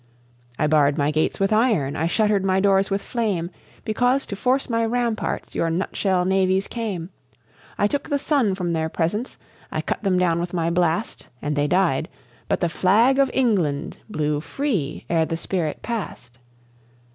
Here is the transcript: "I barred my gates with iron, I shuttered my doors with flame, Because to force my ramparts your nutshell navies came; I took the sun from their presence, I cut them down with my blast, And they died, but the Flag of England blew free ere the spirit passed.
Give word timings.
"I 0.57 0.65
barred 0.65 0.97
my 0.97 1.11
gates 1.11 1.39
with 1.39 1.53
iron, 1.53 1.95
I 1.95 2.07
shuttered 2.07 2.43
my 2.43 2.59
doors 2.59 2.89
with 2.89 3.03
flame, 3.03 3.51
Because 3.85 4.25
to 4.25 4.35
force 4.35 4.67
my 4.67 4.83
ramparts 4.83 5.53
your 5.53 5.69
nutshell 5.69 6.25
navies 6.25 6.67
came; 6.67 7.11
I 7.77 7.85
took 7.85 8.09
the 8.09 8.17
sun 8.17 8.55
from 8.55 8.73
their 8.73 8.89
presence, 8.89 9.37
I 9.71 9.79
cut 9.81 10.01
them 10.01 10.17
down 10.17 10.39
with 10.39 10.55
my 10.55 10.71
blast, 10.71 11.29
And 11.39 11.55
they 11.55 11.67
died, 11.67 12.09
but 12.47 12.61
the 12.61 12.67
Flag 12.81 13.19
of 13.19 13.29
England 13.31 13.97
blew 14.09 14.39
free 14.39 15.05
ere 15.07 15.27
the 15.27 15.37
spirit 15.37 15.83
passed. 15.83 16.39